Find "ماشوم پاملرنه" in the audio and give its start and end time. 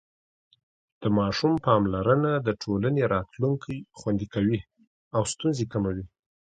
1.17-2.31